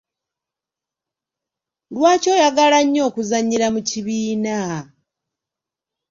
Lwaki 1.93 2.27
oyagala 2.35 2.79
nnyo 2.83 3.01
okuzannyira 3.09 3.67
mu 3.73 3.81
kibiina? 3.89 4.59